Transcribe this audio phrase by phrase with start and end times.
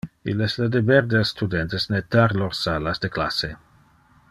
[0.31, 3.53] Il es le deber del studentes nettar lor salas de classe.